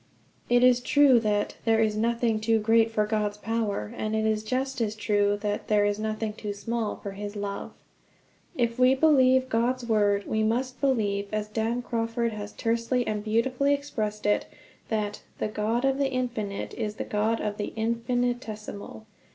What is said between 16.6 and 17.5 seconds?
is the God